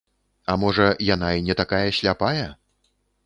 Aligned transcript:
А 0.51 0.55
можа 0.61 0.87
яна 1.09 1.29
і 1.41 1.45
не 1.49 1.55
такая 1.61 1.83
сляпая? 1.99 2.47